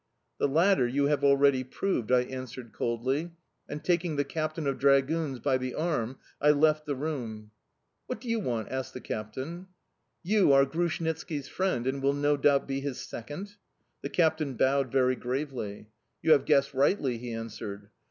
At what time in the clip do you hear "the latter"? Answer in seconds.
0.39-0.87